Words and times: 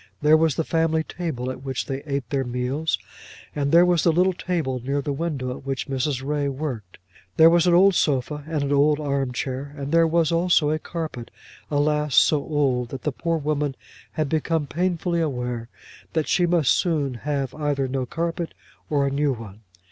There 0.23 0.35
was 0.35 0.55
the 0.55 0.63
family 0.63 1.03
table 1.03 1.51
at 1.51 1.61
which 1.61 1.85
they 1.85 2.01
ate 2.07 2.27
their 2.31 2.43
meals; 2.43 2.97
and 3.55 3.71
there 3.71 3.85
was 3.85 4.03
the 4.03 4.11
little 4.11 4.33
table 4.33 4.81
near 4.83 4.99
the 4.99 5.13
window 5.13 5.51
at 5.51 5.63
which 5.63 5.87
Mrs. 5.87 6.23
Ray 6.25 6.47
worked. 6.47 6.97
There 7.37 7.51
was 7.51 7.67
an 7.67 7.75
old 7.75 7.93
sofa, 7.93 8.43
and 8.47 8.63
an 8.63 8.73
old 8.73 8.99
arm 8.99 9.31
chair; 9.31 9.75
and 9.77 9.91
there 9.91 10.07
was, 10.07 10.31
also, 10.31 10.71
a 10.71 10.79
carpet, 10.79 11.29
alas, 11.69 12.15
so 12.15 12.37
old 12.39 12.89
that 12.89 13.03
the 13.03 13.11
poor 13.11 13.37
woman 13.37 13.75
had 14.13 14.27
become 14.27 14.65
painfully 14.65 15.21
aware 15.21 15.69
that 16.13 16.27
she 16.27 16.47
must 16.47 16.73
soon 16.73 17.13
have 17.13 17.53
either 17.53 17.87
no 17.87 18.07
carpet 18.07 18.55
or 18.89 19.05
a 19.05 19.11
new 19.11 19.31
one. 19.33 19.59